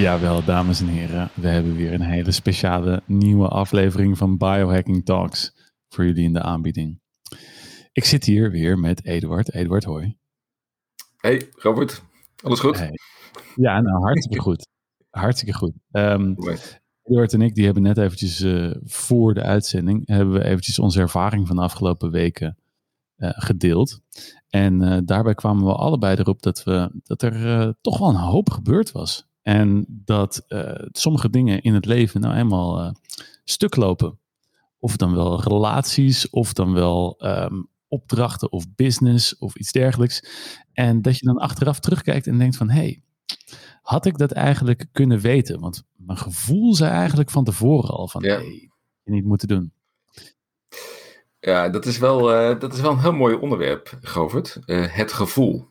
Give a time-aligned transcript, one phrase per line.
[0.00, 1.30] Jawel, dames en heren.
[1.34, 5.54] We hebben weer een hele speciale nieuwe aflevering van Biohacking Talks
[5.88, 7.00] voor jullie in de aanbieding.
[7.92, 9.52] Ik zit hier weer met Eduard.
[9.52, 10.16] Eduard, hoi.
[11.16, 12.02] Hey, Robert.
[12.42, 12.78] Alles goed?
[12.78, 12.98] Hey.
[13.54, 14.66] Ja, nou, hartstikke goed.
[15.10, 15.74] Hartstikke goed.
[15.90, 16.36] Um,
[17.02, 21.00] Eduard en ik die hebben net eventjes uh, voor de uitzending hebben we eventjes onze
[21.00, 22.58] ervaring van de afgelopen weken
[23.16, 24.00] uh, gedeeld.
[24.48, 28.50] En uh, daarbij kwamen we allebei erop dat, we, dat er toch wel een hoop
[28.50, 29.28] gebeurd was.
[29.42, 30.44] En dat
[30.92, 32.94] sommige dingen in het leven nou eenmaal
[33.44, 34.18] stuk lopen.
[34.78, 40.24] Of dan wel relaties, of dan wel um, opdrachten of business of iets dergelijks.
[40.72, 43.02] En dat je dan achteraf terugkijkt en denkt van hé, hey,
[43.82, 45.60] had ik dat eigenlijk kunnen weten?
[45.60, 48.38] Want mijn gevoel zei eigenlijk van tevoren al van, ja.
[48.38, 48.70] nee,
[49.02, 49.72] je niet moeten doen.
[51.40, 54.58] Ja, dat is wel, uh, dat is wel een heel mooi onderwerp, Govert.
[54.66, 55.68] Uh, het gevoel.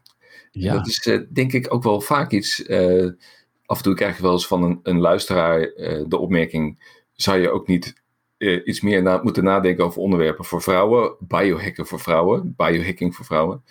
[0.52, 0.74] Ja.
[0.74, 2.64] Dat is uh, denk ik ook wel vaak iets.
[3.70, 5.60] Af en toe krijg je wel eens van een, een luisteraar
[6.08, 7.94] de opmerking: zou je ook niet
[8.66, 11.16] iets meer moeten nadenken over onderwerpen voor vrouwen?
[11.20, 13.64] Biohacken voor vrouwen, biohacking voor vrouwen.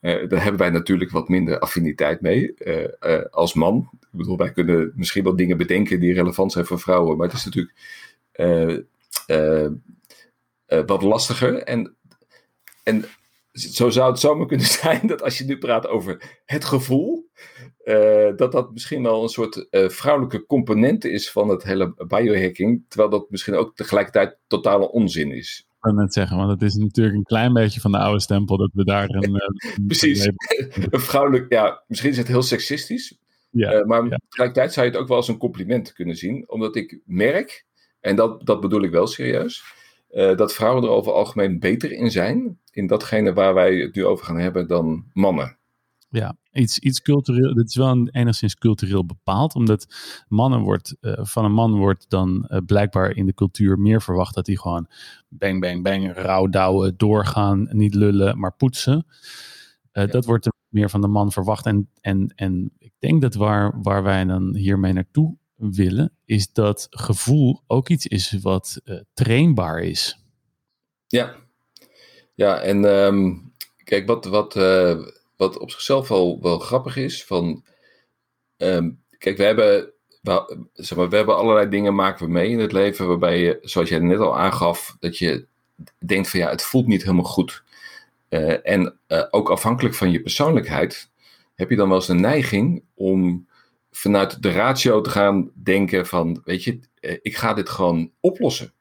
[0.00, 2.54] Uh, daar hebben wij natuurlijk wat minder affiniteit mee
[3.30, 3.88] als man.
[4.00, 7.36] Ik bedoel, wij kunnen misschien wel dingen bedenken die relevant zijn voor vrouwen, maar het
[7.36, 7.74] is natuurlijk
[10.86, 11.62] wat lastiger.
[11.62, 11.96] En,
[12.82, 13.04] en
[13.58, 17.30] zo zou het zomaar kunnen zijn dat als je nu praat over het gevoel,
[18.36, 23.30] dat dat misschien wel een soort vrouwelijke component is van het hele biohacking, terwijl dat
[23.30, 27.52] misschien ook tegelijkertijd totale onzin is kan net zeggen, want het is natuurlijk een klein
[27.52, 29.34] beetje van de oude stempel dat we daar een.
[29.76, 30.24] Uh, Precies.
[30.90, 33.18] Een, vrouwelijk, ja, misschien is het heel seksistisch.
[33.50, 34.18] Ja, maar ja.
[34.28, 37.66] tegelijkertijd zou je het ook wel als een compliment kunnen zien, omdat ik merk,
[38.00, 39.64] en dat, dat bedoel ik wel serieus,
[40.10, 44.04] uh, dat vrouwen er over algemeen beter in zijn, in datgene waar wij het nu
[44.04, 45.58] over gaan hebben, dan mannen.
[46.08, 47.54] Ja, iets, iets cultureel.
[47.54, 49.86] Dit is wel een, enigszins cultureel bepaald, omdat
[50.28, 54.34] mannen wordt, uh, van een man wordt dan uh, blijkbaar in de cultuur meer verwacht
[54.34, 54.88] dat hij gewoon
[55.28, 59.06] bang, bang, bang, rouwdouwen, doorgaan, niet lullen, maar poetsen.
[59.06, 60.06] Uh, ja.
[60.06, 61.66] Dat wordt meer van de man verwacht.
[61.66, 66.86] En, en, en ik denk dat waar, waar wij dan hiermee naartoe willen, is dat
[66.90, 68.80] gevoel ook iets is wat
[69.14, 70.18] trainbaar is.
[71.06, 71.36] Ja,
[72.34, 73.52] ja en um,
[73.84, 74.24] kijk, wat.
[74.24, 74.54] wat
[75.36, 77.24] wat op zichzelf wel, wel grappig is.
[77.24, 77.64] Van,
[78.56, 79.92] um, kijk, we hebben,
[80.72, 83.08] zeg maar, we hebben allerlei dingen maken we mee in het leven.
[83.08, 85.46] Waarbij je, zoals jij net al aangaf, dat je
[85.98, 87.64] denkt van ja, het voelt niet helemaal goed.
[88.28, 88.98] Uh, en
[89.30, 91.10] ook afhankelijk van je persoonlijkheid
[91.54, 93.45] heb je dan wel eens een neiging om
[93.96, 98.72] vanuit de ratio te gaan denken van, weet je, uh, ik ga dit gewoon oplossen.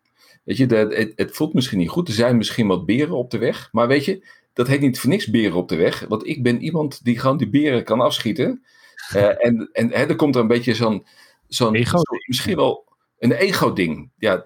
[0.43, 2.07] Weet je, de, het, het, voelt misschien niet goed.
[2.07, 3.69] Er zijn misschien wat beren op de weg.
[3.71, 6.05] Maar weet je, dat heet niet voor niks beren op de weg.
[6.07, 8.63] Want ik ben iemand die gewoon die beren kan afschieten.
[9.15, 11.05] Uh, en en hè, er komt er een beetje zo'n.
[11.47, 11.85] zo'n
[12.27, 12.85] misschien wel
[13.19, 14.11] een ego-ding.
[14.17, 14.45] Ja,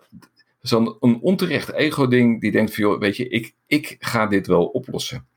[0.62, 4.66] zo'n een onterecht ego-ding die denkt van, joh, weet je, ik, ik ga dit wel
[4.66, 5.28] oplossen.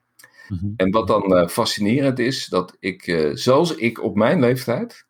[0.48, 0.74] Mm -hmm.
[0.76, 5.06] En wat dan uh, fascinerend is, dat ik, uh, zoals ik op mijn leeftijd,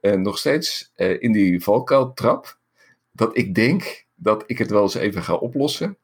[0.00, 2.58] nog steeds in die valkuil trap,
[3.12, 5.98] dat ik denk dat ik het wel eens even ga oplossen.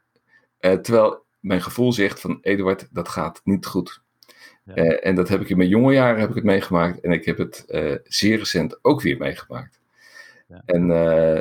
[0.59, 4.03] terwijl mijn gevoel zegt van Eduard, dat gaat niet goed.
[4.65, 4.77] Ja.
[4.77, 7.25] Uh, en dat heb ik in mijn jonge jaren heb ik het meegemaakt en ik
[7.25, 9.81] heb het uh, zeer recent ook weer meegemaakt.
[10.49, 10.63] Ja.
[10.67, 11.39] En, uh,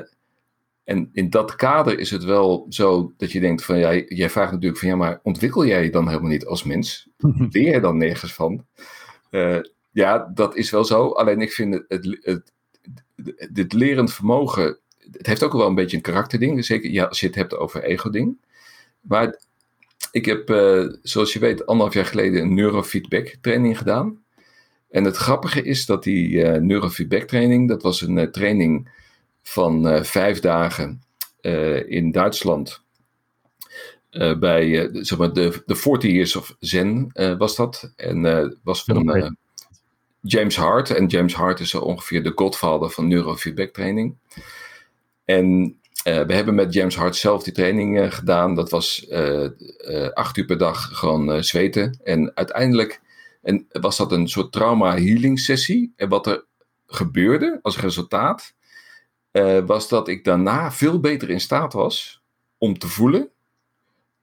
[0.84, 4.52] en in dat kader is het wel zo dat je denkt van, ja, jij vraagt
[4.52, 7.10] natuurlijk van, ja, maar ontwikkel jij je dan helemaal niet als mens?
[7.50, 8.66] Leer je dan nergens van?
[9.94, 11.10] Ja, dat is wel zo.
[11.10, 12.52] Alleen ik vind het, het, het,
[13.52, 14.78] dit lerend vermogen,
[15.12, 16.66] het heeft ook wel een beetje een karakterding.
[16.66, 18.38] Zeker ja, als je het hebt over ego-ding.
[19.02, 19.40] Maar
[20.12, 24.24] ik heb, uh, zoals je weet, anderhalf jaar geleden een neurofeedback training gedaan.
[24.90, 28.92] En het grappige is dat die uh, neurofeedback training, dat was een uh, training
[29.42, 31.02] van vijf dagen
[31.88, 32.82] in Duitsland.
[34.40, 37.94] bij zeg maar de, de 40 Years of Zen was dat.
[37.96, 39.38] En was van
[40.26, 40.90] James Hart.
[40.90, 44.18] En James Hart is ongeveer de godvader van neurofeedback training.
[45.26, 45.78] En
[46.08, 48.56] uh, we hebben met James Hart zelf die training uh, gedaan.
[48.56, 49.48] Dat was uh,
[50.14, 52.00] acht uur per dag gewoon zweten.
[52.04, 53.02] En uiteindelijk
[53.42, 55.94] en was dat een soort trauma healing sessie.
[55.96, 56.46] En wat er
[56.86, 58.54] gebeurde als resultaat,
[59.66, 62.24] was dat ik daarna veel beter in staat was
[62.58, 63.30] om te voelen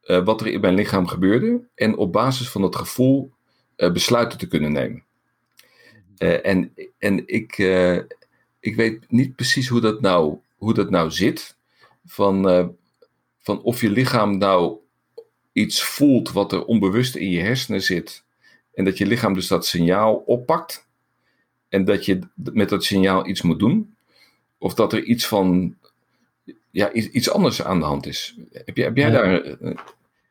[0.01, 1.69] wat er in mijn lichaam gebeurde.
[1.75, 3.33] En op basis van het gevoel
[3.77, 5.05] besluiten te kunnen nemen.
[6.21, 7.59] En en ik,
[8.61, 11.57] ik weet niet precies hoe dat nou, hoe dat nou zit
[12.05, 12.67] van, uh,
[13.39, 14.79] van of je lichaam nou
[15.53, 18.25] iets voelt wat er onbewust in je hersenen zit.
[18.75, 20.89] En dat je lichaam dus dat signaal oppakt.
[21.69, 23.97] en dat je met dat signaal iets moet doen?
[24.59, 25.77] Of dat er iets van,
[26.71, 28.37] ja, iets anders aan de hand is?
[28.53, 29.57] Heb jij, heb jij daar...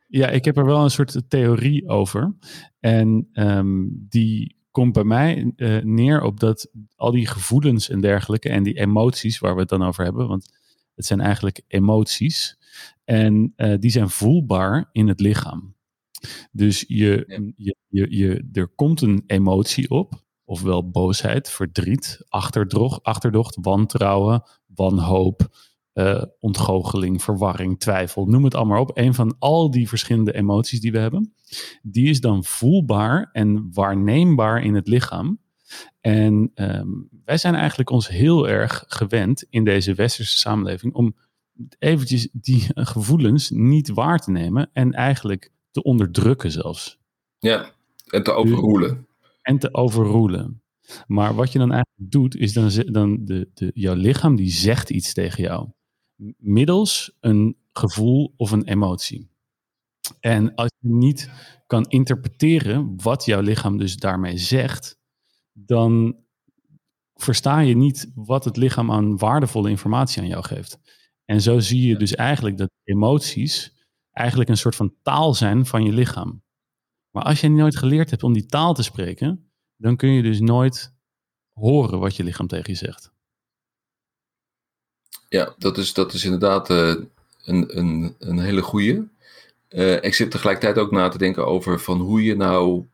[0.06, 2.32] Ja, ik heb er wel een soort theorie over.
[2.80, 8.48] En um, die komt bij mij uh, neer op dat al die gevoelens en dergelijke
[8.48, 10.58] en die emoties waar we het dan over hebben, want
[10.94, 12.58] het zijn eigenlijk emoties
[13.04, 15.74] en uh, die zijn voelbaar in het lichaam.
[16.52, 17.24] Dus je,
[17.56, 25.56] je, je, je, er komt een emotie op, ofwel boosheid, verdriet, achterdocht, achterdocht wantrouwen, wanhoop,
[26.00, 28.90] uh, ontgoocheling, verwarring, twijfel, noem het allemaal op.
[28.94, 31.34] Een van al die verschillende emoties die we hebben,
[31.82, 35.38] die is dan voelbaar en waarneembaar in het lichaam.
[36.00, 41.16] En um, wij zijn eigenlijk ons heel erg gewend in deze westerse samenleving om
[41.78, 46.98] eventjes die gevoelens niet waar te nemen en eigenlijk te onderdrukken zelfs.
[47.38, 47.70] Ja,
[48.06, 49.06] en te overroelen.
[49.42, 50.62] En te overroelen.
[51.06, 54.90] Maar wat je dan eigenlijk doet, is dan, dan de, de, jouw lichaam die zegt
[54.90, 55.68] iets tegen jou
[56.36, 59.30] middels een gevoel of een emotie.
[60.20, 61.30] En als je niet
[61.66, 64.98] kan interpreteren wat jouw lichaam dus daarmee zegt,
[65.52, 66.16] dan
[67.14, 70.78] versta je niet wat het lichaam aan waardevolle informatie aan jou geeft.
[71.24, 73.78] En zo zie je dus eigenlijk dat emoties
[74.10, 76.42] eigenlijk een soort van taal zijn van je lichaam.
[77.10, 80.40] Maar als je nooit geleerd hebt om die taal te spreken, dan kun je dus
[80.40, 80.94] nooit
[81.52, 83.12] horen wat je lichaam tegen je zegt.
[85.30, 86.94] Ja, dat is, dat is inderdaad uh,
[87.44, 89.06] een, een, een hele goede.
[89.68, 92.84] Uh, ik zit tegelijkertijd ook na te denken over van hoe je nou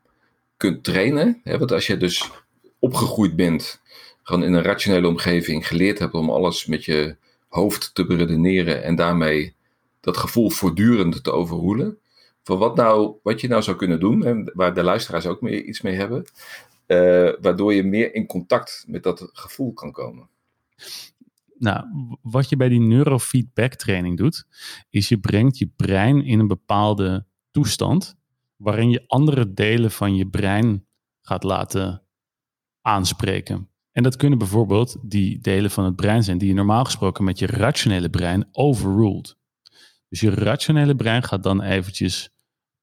[0.56, 1.40] kunt trainen.
[1.44, 1.58] Hè?
[1.58, 2.30] Want als je dus
[2.78, 3.80] opgegroeid bent,
[4.22, 7.16] gewoon in een rationele omgeving, geleerd hebt om alles met je
[7.48, 9.54] hoofd te beredeneren en daarmee
[10.00, 11.98] dat gevoel voortdurend te overroelen.
[12.42, 15.64] Van wat, nou, wat je nou zou kunnen doen, en waar de luisteraars ook mee,
[15.64, 16.24] iets mee hebben,
[16.86, 20.28] uh, waardoor je meer in contact met dat gevoel kan komen.
[21.58, 21.86] Nou,
[22.22, 24.46] wat je bij die neurofeedback training doet,
[24.90, 28.16] is je brengt je brein in een bepaalde toestand
[28.56, 30.86] waarin je andere delen van je brein
[31.22, 32.02] gaat laten
[32.80, 33.68] aanspreken.
[33.92, 37.38] En dat kunnen bijvoorbeeld die delen van het brein zijn die je normaal gesproken met
[37.38, 39.36] je rationele brein overruled.
[40.08, 42.30] Dus je rationele brein gaat dan eventjes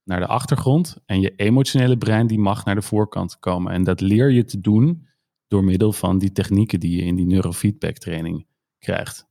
[0.03, 3.73] naar de achtergrond en je emotionele brein die mag naar de voorkant komen.
[3.73, 5.07] En dat leer je te doen
[5.47, 8.45] door middel van die technieken die je in die neurofeedback training
[8.83, 9.27] krijgt.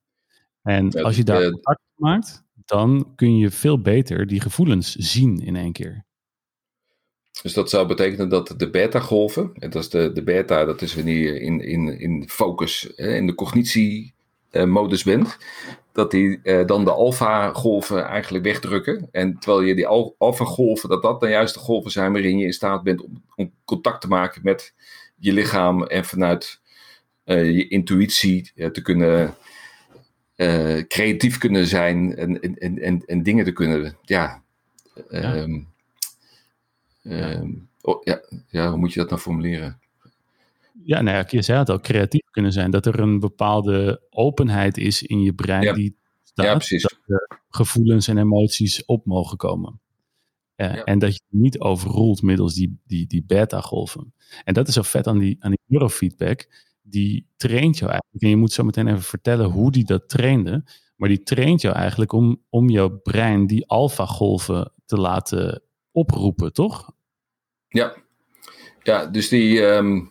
[0.63, 5.57] En als je daar contact maakt, dan kun je veel beter die gevoelens zien in
[5.57, 6.05] één keer.
[7.43, 10.95] Dus dat zou betekenen dat de beta-golven, en dat is de, de beta, dat is
[10.95, 15.37] wanneer je in, in, in focus, in de cognitie-modus bent,
[15.93, 19.09] dat die uh, dan de alfa-golven eigenlijk wegdrukken.
[19.11, 19.87] En terwijl je die
[20.19, 23.53] alfa-golven, dat dat dan juist de golven zijn waarin je in staat bent om, om
[23.65, 24.75] contact te maken met
[25.17, 26.61] je lichaam en vanuit
[27.25, 29.35] je intuïtie uh, te kunnen
[30.37, 34.43] uh, creatief kunnen zijn en, en, en, en dingen te kunnen, ja.
[35.11, 35.37] ja.
[35.37, 35.69] Um,
[37.03, 39.81] um, oh, ja, ja, hoe moet je dat nou formuleren?
[40.85, 42.71] Ja, nou ja, je zei het al, creatief kunnen zijn.
[42.71, 45.73] Dat er een bepaalde openheid is in je brein ja.
[45.73, 46.83] die staat, ja, precies.
[46.83, 49.81] dat gevoelens en emoties op mogen komen.
[50.57, 50.83] Uh.
[50.85, 54.13] En dat je niet overroelt middels die, die, die beta-golven.
[54.45, 56.49] En dat is zo vet aan die, aan die neurofeedback
[56.93, 58.23] die traint jou eigenlijk.
[58.23, 60.65] En je moet zo meteen even vertellen hoe die dat trainde.
[60.97, 66.93] Maar die traint jou eigenlijk om, om jouw brein die alfa-golven te laten oproepen, toch?
[67.69, 67.95] Ja,
[68.83, 70.11] ja dus die, um,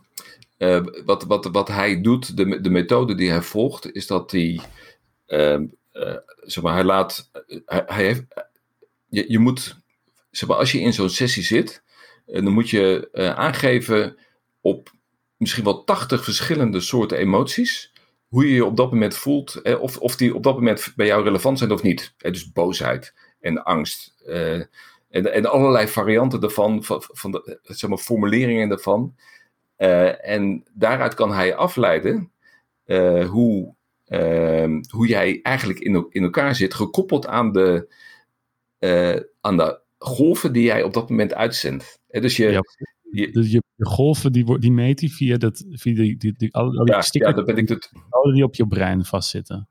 [0.57, 4.59] uh, wat, wat, wat hij doet, de, de methode die hij volgt, is dat hij,
[5.27, 5.59] uh,
[6.41, 7.31] zeg maar, hij laat,
[7.65, 8.23] hij, heeft,
[9.09, 9.81] je, je moet,
[10.31, 11.83] zeg maar, als je in zo'n sessie zit,
[12.25, 14.17] dan moet je aangeven
[14.61, 14.91] op
[15.41, 17.93] misschien wel 80 verschillende soorten emoties.
[18.27, 21.23] Hoe je je op dat moment voelt, of, of die op dat moment bij jou
[21.23, 22.13] relevant zijn of niet.
[22.17, 24.15] Dus boosheid en angst.
[24.25, 24.59] Eh,
[25.09, 29.15] en, en allerlei varianten daarvan, van, van de, zeg maar, formuleringen daarvan.
[30.21, 32.31] En daaruit kan hij afleiden
[33.29, 33.75] hoe,
[34.07, 37.93] uh, hoe jij eigenlijk in, in elkaar zit, gekoppeld aan de,
[39.41, 41.99] aan de golven die jij op dat moment uitzendt.
[42.07, 42.61] dus je, ja.
[43.11, 46.53] Je, dus je, de golven die, die meet hij via, dat, via die, die, die,
[46.53, 47.91] al, al die ja, stickers ja, ben ik het...
[48.33, 49.67] die op je brein vastzitten.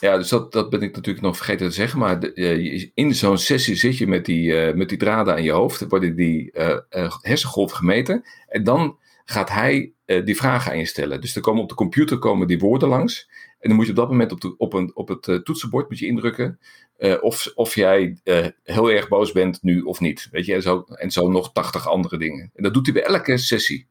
[0.00, 1.98] Ja, dus dat, dat ben ik natuurlijk nog vergeten te zeggen.
[1.98, 5.42] Maar de, uh, in zo'n sessie zit je met die, uh, met die draden aan
[5.42, 5.84] je hoofd.
[5.88, 6.78] worden die uh,
[7.20, 8.22] hersengolven gemeten.
[8.48, 9.92] En dan gaat hij
[10.24, 11.20] die vragen aan je stellen.
[11.20, 13.30] Dus er komen op de computer komen die woorden langs.
[13.62, 15.98] En dan moet je op dat moment op, de, op, een, op het toetsenbord moet
[15.98, 16.58] je indrukken.
[16.98, 20.28] Uh, of, of jij uh, heel erg boos bent nu of niet.
[20.30, 22.50] Weet je, en zo, en zo nog tachtig andere dingen.
[22.54, 23.86] En dat doet hij bij elke sessie.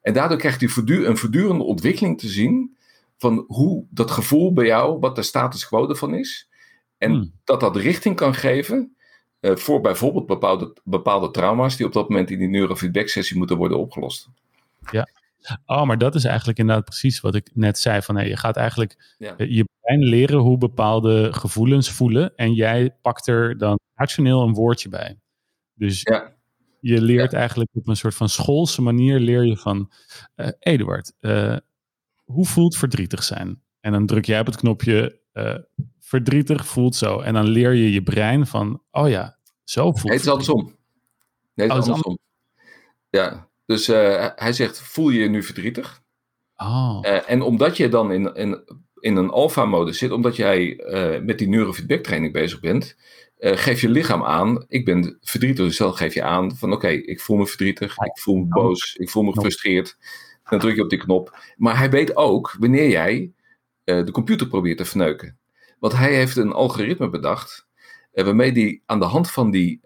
[0.00, 2.76] En daardoor krijgt hij een voortdurende ontwikkeling te zien
[3.18, 6.48] van hoe dat gevoel bij jou, wat de status quo ervan is.
[6.98, 7.32] En hmm.
[7.44, 8.96] dat dat richting kan geven
[9.40, 13.56] uh, voor bijvoorbeeld bepaalde, bepaalde trauma's die op dat moment in die neurofeedback sessie moeten
[13.56, 14.28] worden opgelost.
[14.90, 15.08] Ja,
[15.66, 18.02] Oh, maar dat is eigenlijk inderdaad precies wat ik net zei.
[18.02, 19.36] Van, hey, je gaat eigenlijk ja.
[19.36, 22.36] Eh, je brein leren hoe bepaalde gevoelens voelen.
[22.36, 25.18] En jij pakt er dan rationeel een woordje bij.
[25.74, 26.34] Dus ja.
[26.80, 29.92] je leert eigenlijk op een soort van schoolse manier leer je van...
[30.36, 31.56] Uh, Eduard, uh,
[32.24, 33.62] hoe voelt verdrietig zijn?
[33.80, 35.22] En dan druk jij op het knopje
[36.00, 37.20] verdrietig voelt zo.
[37.20, 40.12] En dan leer je je brein van, oh ja, zo voelt het.
[40.12, 40.76] Het is andersom.
[41.54, 42.18] Nee, het is oh, andersom.
[43.10, 46.02] Ja, dus uh, hij zegt, voel je je nu verdrietig?
[46.56, 46.98] Oh.
[47.02, 48.64] Uh, en omdat je dan in, in,
[49.00, 52.96] in een alpha-modus zit, omdat jij uh, met die neurofeedback training bezig bent,
[53.38, 55.66] geef je lichaam aan, ik ben verdrietig.
[55.66, 58.94] Dus dan geef je aan van oké, ik voel me verdrietig, ik voel me boos,
[58.94, 59.96] ik voel me gefrustreerd.
[60.50, 61.38] Dan druk je op die knop.
[61.56, 63.32] Maar hij weet ook wanneer jij
[63.84, 65.38] de computer probeert te verneuken.
[65.78, 67.66] Want hij heeft een algoritme bedacht,
[68.14, 69.80] waarmee die aan de hand van die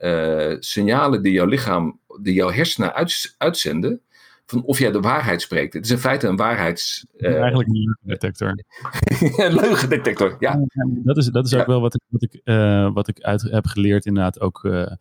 [0.59, 2.95] signalen die jouw lichaam die jouw hersenen
[3.39, 4.03] uitzenden,
[4.47, 5.75] van of jij de waarheid spreekt.
[5.75, 7.07] Het is in feite een waarheids...
[7.17, 7.35] Uh...
[7.35, 8.65] Eigenlijk een leugendetector.
[9.45, 10.61] een leugendetector, ja.
[11.05, 13.67] Dat is, dat is ook wel wat ik, wat ik, uh, wat ik uit heb
[13.67, 14.93] geleerd inderdaad ook uh,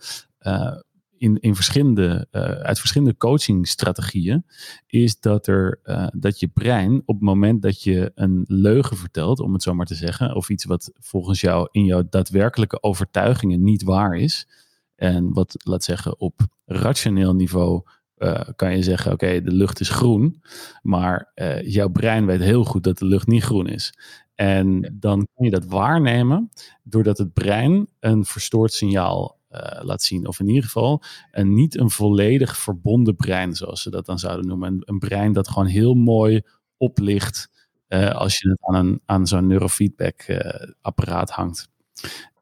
[1.17, 2.27] in, in verschillende,
[2.62, 4.45] uit verschillende coachingstrategieën.
[4.88, 5.79] Is dat, er,
[6.13, 9.86] dat je brein op het moment dat je een leugen vertelt, om het zo maar
[9.86, 14.47] te zeggen, of iets wat volgens jou in jouw daadwerkelijke overtuigingen niet waar is
[14.95, 17.83] en wat, laat zeggen, op rationeel niveau
[18.17, 20.41] uh, kan je zeggen: oké, de lucht is groen.
[20.81, 21.31] Maar
[21.63, 23.93] jouw brein weet heel goed dat de lucht niet groen is.
[24.36, 26.51] En dan kun je dat waarnemen
[26.83, 30.27] doordat het brein een verstoord signaal uh, laat zien.
[30.27, 34.47] Of in ieder geval een, niet een volledig verbonden brein, zoals ze dat dan zouden
[34.47, 34.73] noemen.
[34.73, 36.41] Een, een brein dat gewoon heel mooi
[36.77, 37.49] oplicht
[38.13, 40.25] als je het aan, een, aan zo'n neurofeedback
[40.81, 41.69] apparaat hangt.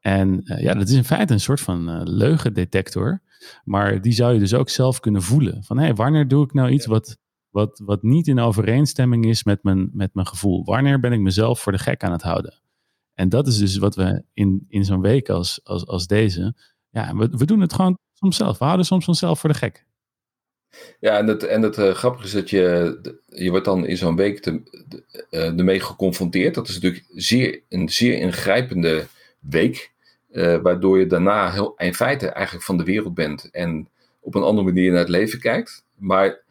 [0.00, 3.22] En ja, dat is in feite een soort van leugendetector.
[3.64, 5.64] Maar die zou je dus ook zelf kunnen voelen.
[5.64, 7.18] Van hé, hey, wanneer doe ik nou iets wat,
[7.50, 10.64] wat, wat niet in overeenstemming is met mijn, met mijn gevoel?
[10.64, 12.60] Wanneer ben ik mezelf voor de gek aan het houden?
[13.14, 16.54] En dat is dus wat we in, in zo'n week als, als, als deze.
[16.96, 18.58] Ja, we, we doen het gewoon soms zelf.
[18.58, 19.84] We houden soms onszelf voor de gek.
[21.00, 24.16] Ja, en het, en het uh, grappige is dat je, je wordt dan in zo'n
[24.16, 24.60] week te,
[25.30, 26.54] ermee geconfronteerd.
[26.54, 29.06] Dat is natuurlijk zeer, een zeer ingrijpende
[29.38, 29.94] week.
[30.30, 33.88] Uh, waardoor je daarna heel, in feite eigenlijk van de wereld bent en
[34.20, 35.84] op een andere manier naar het leven kijkt.
[35.94, 36.42] Maar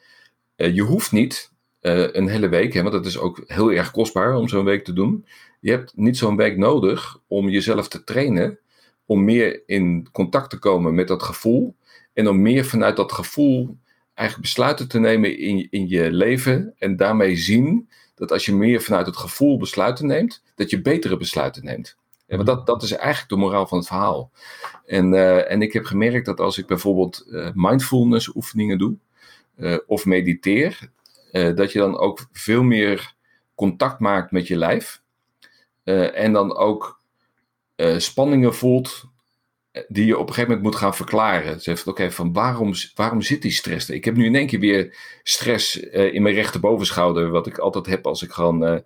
[0.58, 3.92] uh, je hoeft niet uh, een hele week, hè, want dat is ook heel erg
[3.92, 5.26] kostbaar om zo'n week te doen.
[5.60, 8.60] Je hebt niet zo'n week nodig om jezelf te trainen,
[9.06, 11.76] om meer in contact te komen met dat gevoel.
[12.14, 13.78] En om meer vanuit dat gevoel
[14.14, 16.74] eigenlijk besluiten te nemen in, in je leven.
[16.78, 21.18] En daarmee zien dat als je meer vanuit het gevoel besluiten neemt, dat je betere
[21.18, 21.98] besluiten neemt.
[22.28, 24.32] Ja, want dat, dat is eigenlijk de moraal van het verhaal.
[24.86, 28.96] En, uh, en ik heb gemerkt dat als ik bijvoorbeeld uh, mindfulness oefeningen doe
[29.58, 30.94] uh, of mediteer,
[31.56, 33.14] dat je dan ook veel meer
[33.56, 35.02] contact maakt met je lijf.
[35.84, 36.95] en dan ook
[37.98, 39.04] spanningen voelt
[39.88, 41.62] die je op een gegeven moment moet gaan verklaren.
[41.62, 43.96] Zegt, oké, van waarom, waarom zit die stress er?
[43.96, 48.06] Ik heb nu in één keer weer stress in mijn rechterbovenschouder, wat ik altijd heb
[48.06, 48.84] als ik gewoon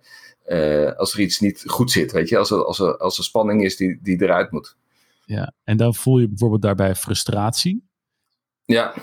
[0.50, 3.24] uh, als er iets niet goed zit, weet je, als er, als er, als er
[3.24, 4.76] spanning is die, die eruit moet.
[5.24, 7.88] Ja, en dan voel je bijvoorbeeld daarbij frustratie.
[8.64, 8.94] Ja.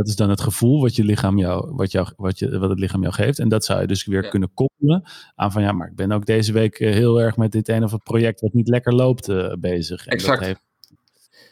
[0.00, 2.78] Dat is dan het gevoel wat, je lichaam jou, wat, jou, wat, je, wat het
[2.78, 3.38] lichaam jou geeft.
[3.38, 5.02] En dat zou je dus weer kunnen koppelen
[5.34, 7.84] aan van ja, maar ik ben ook deze week eh, heel erg met dit een
[7.84, 10.06] of het project wat niet lekker loopt uh, bezig.
[10.06, 10.44] En exact.
[10.44, 10.60] Heeft...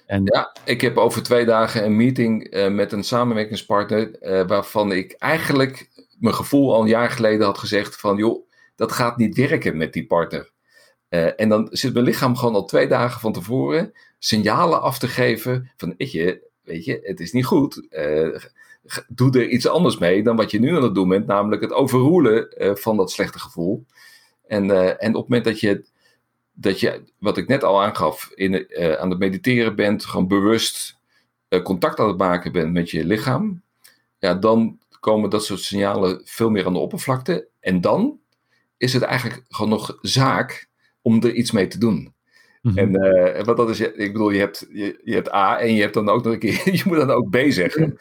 [0.07, 0.23] En...
[0.25, 5.91] Ja, ik heb over twee dagen een meeting uh, met een samenwerkingspartner waarvan ik eigenlijk
[6.19, 9.93] mijn gevoel al een jaar geleden had gezegd van joh, dat gaat niet werken met
[9.93, 10.51] die partner.
[11.37, 15.71] En dan zit mijn lichaam gewoon al twee dagen van tevoren signalen af te geven
[15.77, 17.87] van, weet je, weet je het is niet goed.
[17.91, 18.39] Uh,
[19.09, 21.73] doe er iets anders mee dan wat je nu aan het doen bent, namelijk het
[21.73, 23.87] overroelen uh, van dat slechte gevoel.
[24.47, 25.85] En, en op het moment dat je,
[26.53, 30.97] dat je, wat ik net al aangaf, in, aan het mediteren bent, gewoon bewust
[31.63, 33.63] contact aan het maken bent met je lichaam,
[34.19, 37.49] ja, dan komen dat soort signalen veel meer aan de oppervlakte.
[37.61, 38.21] En dan
[38.77, 40.69] is het eigenlijk gewoon nog zaak
[41.03, 42.15] om er iets mee te doen.
[42.63, 42.79] Mhm.
[42.79, 45.81] En uh, wat dat is, ik bedoel, je hebt, je, je, hebt A en je
[45.81, 47.97] hebt dan ook nog een keer, je moet dan ook B zeggen.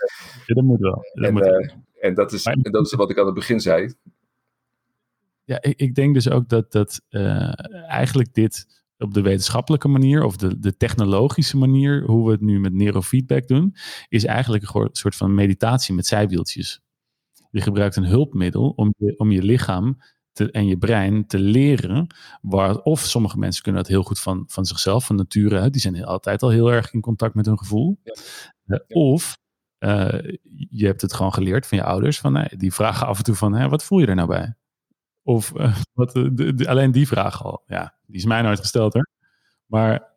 [0.46, 1.06] Ja, dat moet wel.
[1.14, 3.60] Dat en, moet uh, en, dat is, en dat is wat ik aan het begin
[3.60, 3.94] zei.
[5.44, 7.54] Ja, ik, ik denk dus ook dat, dat uh,
[7.90, 12.60] eigenlijk dit op de wetenschappelijke manier of de, de technologische manier, hoe we het nu
[12.60, 13.76] met neurofeedback doen,
[14.08, 16.82] is eigenlijk een soort van meditatie met zijwieltjes.
[17.52, 19.98] Je gebruikt een hulpmiddel om je, om je lichaam
[20.38, 22.08] te, en je brein te leren.
[22.41, 25.70] Waar, of sommige mensen kunnen dat heel goed van, van zichzelf, van nature.
[25.70, 28.00] Die zijn altijd al heel erg in contact met hun gevoel.
[28.03, 28.15] Ja.
[28.65, 29.38] Uh, Of
[29.79, 30.20] uh,
[30.70, 32.20] je hebt het gewoon geleerd van je ouders.
[32.20, 34.56] Van, nee, die vragen af en toe van, wat voel je er nou bij?
[35.24, 37.63] Of uh, wat, de, de, alleen die vraag al.
[37.65, 39.10] Ja, die is mij nooit gesteld hoor.
[39.65, 40.15] Maar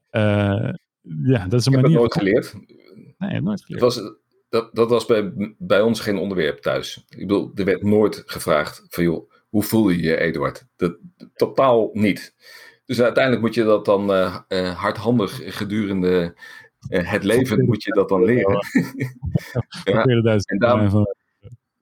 [1.23, 2.01] ja, dat is een ik manier.
[2.01, 2.55] heb het nooit geleerd.
[3.19, 3.85] Nee, nooit geleerd.
[3.85, 4.13] Het was,
[4.51, 7.05] dat, dat was bij, bij ons geen onderwerp thuis.
[7.09, 10.67] Ik bedoel, er werd nooit gevraagd van joh, hoe voel je je, Eduard?
[10.77, 10.97] Dat,
[11.35, 12.35] totaal niet.
[12.85, 16.35] Dus uiteindelijk moet je dat dan uh, uh, hardhandig gedurende
[16.89, 18.59] uh, het leven moet je dat dan leren.
[19.85, 20.05] ja,
[20.45, 21.07] en daarom,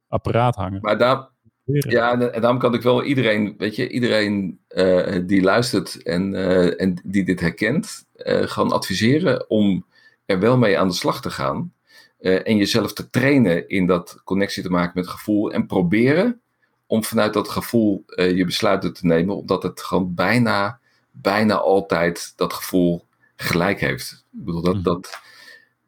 [0.08, 0.80] apparaat hangen.
[0.80, 1.28] Maar daar,
[1.64, 4.60] ja, en, daarom kan ik wel iedereen, weet je, iedereen
[5.26, 6.34] die luistert en,
[6.78, 9.87] en die dit herkent, gaan adviseren om
[10.26, 11.72] er wel mee aan de slag te gaan.
[12.18, 16.40] en jezelf te trainen in dat connectie te maken met gevoel en proberen
[16.88, 20.78] om vanuit dat gevoel uh, je besluiten te nemen, omdat het gewoon bijna,
[21.11, 23.04] bijna altijd dat gevoel
[23.37, 24.25] gelijk heeft.
[24.33, 24.83] Ik bedoel, dat, mm.
[24.83, 25.18] dat,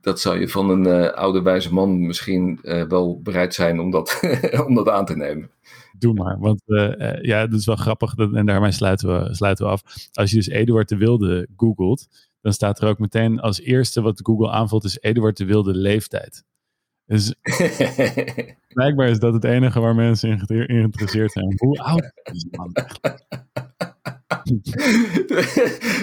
[0.01, 3.91] dat zou je van een uh, oude wijze man misschien uh, wel bereid zijn om
[3.91, 4.21] dat,
[4.67, 5.51] om dat aan te nemen.
[5.99, 6.63] Doe maar, want
[7.23, 9.83] ja, dat is wel grappig en daarmee sluiten we, sluiten we af.
[10.13, 12.09] Als je dus Eduard de Wilde googelt,
[12.41, 16.45] dan staat er ook meteen als eerste wat Google aanvult is Eduard de Wilde leeftijd.
[17.11, 17.35] Dus
[18.79, 21.55] blijkbaar is dat het enige waar mensen in geïnteresseerd zijn.
[21.57, 22.73] Hoe oud is die man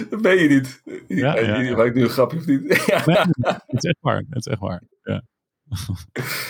[0.09, 0.81] dat ben je niet.
[1.07, 1.83] Ja, ja, ja.
[1.83, 2.61] ik nu een grapje of niet?
[3.05, 3.17] nee,
[3.65, 4.23] het is echt waar.
[4.29, 4.83] Het is echt waar.
[5.03, 5.23] Ja.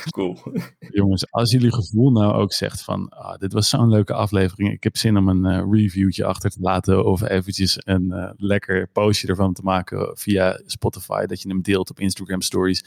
[0.10, 0.38] Cool.
[0.80, 4.72] Jongens, als jullie gevoel nou ook zegt van ah, dit was zo'n leuke aflevering.
[4.72, 8.88] Ik heb zin om een uh, reviewtje achter te laten of eventjes een uh, lekker
[8.88, 11.25] postje ervan te maken via Spotify.
[11.25, 12.84] Dat je hem deelt op Instagram stories.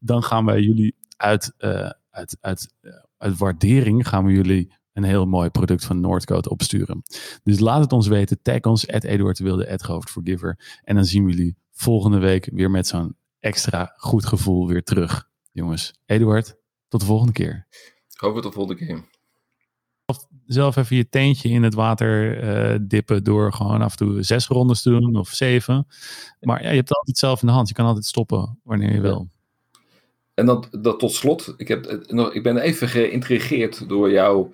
[0.00, 2.74] Dan gaan wij jullie uit, uh, uit, uit,
[3.16, 7.02] uit waardering gaan we jullie een heel mooi product van Noordcoat opsturen.
[7.42, 8.42] Dus laat het ons weten.
[8.42, 10.80] Tag ons, at Eduard Wilde, at Forgiver.
[10.84, 15.28] En dan zien we jullie volgende week weer met zo'n extra goed gevoel weer terug.
[15.52, 16.56] Jongens, Eduard,
[16.88, 17.66] tot de volgende keer.
[18.16, 19.04] Hoop tot de volgende keer.
[20.46, 24.46] Zelf even je teentje in het water uh, dippen door gewoon af en toe zes
[24.46, 25.86] rondes te doen of zeven.
[26.40, 27.68] Maar ja, je hebt het altijd zelf in de hand.
[27.68, 29.30] Je kan altijd stoppen wanneer je wil.
[30.36, 31.86] En dan, dat tot slot, ik, heb,
[32.32, 34.50] ik ben even geïntrigeerd door jouw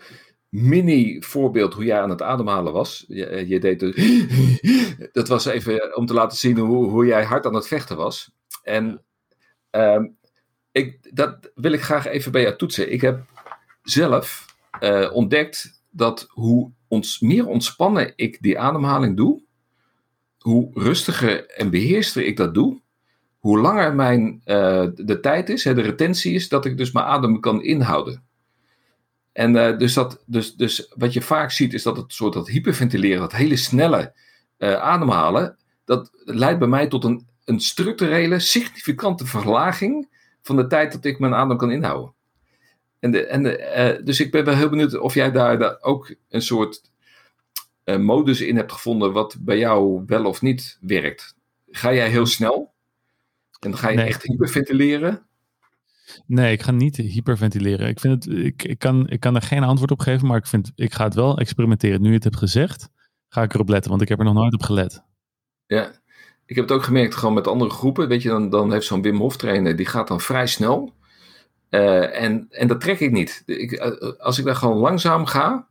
[0.49, 3.05] mini-voorbeeld hoe jij aan het ademhalen was.
[3.09, 7.47] Je, je deed de, dat was even om te laten zien hoe, hoe jij hard
[7.47, 8.31] aan het vechten was.
[8.63, 9.05] En
[9.71, 10.17] um,
[10.73, 12.93] ik, dat wil ik graag even bij jou toetsen.
[12.93, 13.25] Ik heb
[13.83, 14.47] zelf
[14.81, 19.43] uh, ontdekt dat hoe ons, meer ontspannen ik die ademhaling doe,
[20.39, 22.82] hoe rustiger en beheerster ik dat doe,
[23.43, 27.07] hoe langer mijn, uh, de tijd is, hè, de retentie is, dat ik dus mijn
[27.07, 28.23] adem kan inhouden.
[29.33, 32.49] En uh, dus, dat, dus, dus wat je vaak ziet, is dat het soort dat
[32.49, 34.13] hyperventileren, dat hele snelle
[34.59, 40.09] uh, ademhalen, dat leidt bij mij tot een, een structurele, significante verlaging
[40.43, 42.13] van de tijd dat ik mijn adem kan inhouden.
[42.99, 46.15] En de, en de, dus ik ben wel heel benieuwd of jij daar, daar ook
[46.29, 46.91] een soort
[47.85, 51.37] modus in hebt gevonden, wat bij jou wel of niet werkt.
[51.71, 52.72] Ga jij heel snel?
[53.65, 54.07] En ga je nee.
[54.07, 55.27] echt hyperventileren?
[56.27, 57.89] Nee, ik ga niet hyperventileren.
[57.89, 60.47] Ik, vind het, ik, ik, kan, ik kan er geen antwoord op geven, maar ik,
[60.47, 62.01] vind, ik ga het wel experimenteren.
[62.01, 62.89] Nu je het hebt gezegd,
[63.29, 65.03] ga ik erop letten, want ik heb er nog nooit op gelet.
[65.67, 65.93] Ja,
[66.47, 68.09] ik heb het ook gemerkt gewoon met andere groepen.
[68.09, 70.95] Weet je, dan, dan heeft zo'n Wim Hof trainer, die gaat dan vrij snel.
[71.71, 73.43] Uh, en, en dat trek ik niet.
[73.47, 73.77] Ik,
[74.19, 75.67] als ik daar gewoon langzaam ga,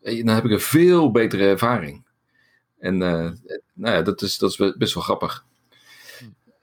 [0.00, 2.06] dan heb ik een veel betere ervaring.
[2.78, 3.30] En uh,
[3.74, 5.44] nou ja, dat is, dat is best wel grappig.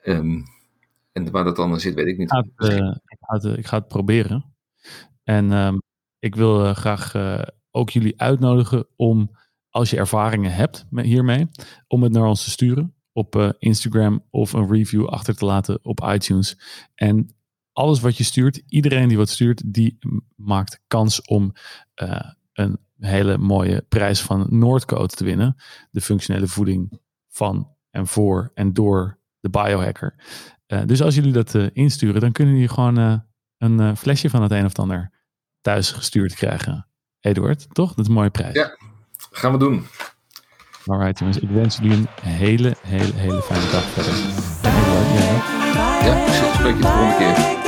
[0.03, 0.43] Um,
[1.15, 2.32] en waar dat dan zit, weet ik niet.
[2.32, 4.56] Ik ga het, ga het, ik ga het proberen.
[5.23, 5.82] En um,
[6.19, 7.15] ik wil uh, graag
[7.71, 9.32] ook jullie uitnodigen om,
[9.69, 11.47] als je ervaringen hebt hiermee,
[11.88, 16.04] om het naar ons te sturen op Instagram of een review achter te laten op
[16.13, 16.58] iTunes.
[16.95, 17.36] En
[17.71, 19.97] alles wat je stuurt, iedereen die wat stuurt, die
[20.36, 21.54] maakt kans om
[22.54, 25.56] een hele mooie prijs van Noordcoat te winnen.
[25.91, 30.15] De functionele voeding van en voor en door de biohacker.
[30.67, 33.17] Uh, dus als jullie dat uh, insturen, dan kunnen jullie gewoon uh,
[33.58, 35.12] een flesje van het een of het ander
[35.62, 36.88] thuis gestuurd krijgen.
[37.19, 37.89] Eduard, toch?
[37.89, 38.54] Dat is een mooie prijs.
[38.54, 38.78] Ja,
[39.32, 39.86] gaan we doen.
[40.86, 44.13] Alright jongens, ik wens jullie een hele, hele, hele fijne dag verder.
[44.62, 45.43] En Eduard, ook?
[46.06, 47.63] Ja, ik spreek je de volgende keer.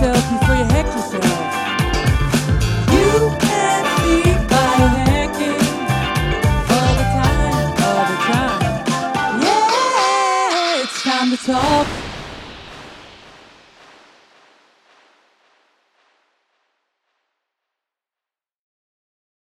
[0.00, 0.35] Let's